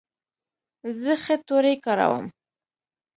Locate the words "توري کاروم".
1.47-2.25